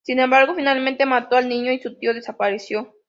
Sin 0.03 0.17
embargo, 0.19 0.55
finalmente 0.55 1.05
mató 1.05 1.37
al 1.37 1.47
niño 1.49 1.71
y 1.71 1.77
su 1.79 1.95
tío 1.97 2.13
desapareció. 2.15 2.95